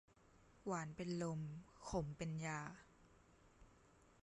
[0.65, 1.41] หวานเป็นลม
[1.87, 2.61] ขมเป็นยา